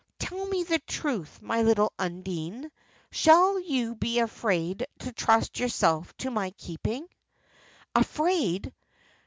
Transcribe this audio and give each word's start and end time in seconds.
Tell 0.17 0.47
me 0.47 0.63
the 0.63 0.79
truth, 0.87 1.39
my 1.43 1.61
little 1.61 1.93
Undine. 1.99 2.71
Shall 3.11 3.59
you 3.59 3.93
be 3.93 4.17
afraid 4.17 4.87
to 5.01 5.11
trust 5.11 5.59
yourself 5.59 6.17
to 6.17 6.31
my 6.31 6.49
keeping?" 6.57 7.07
Afraid! 7.93 8.73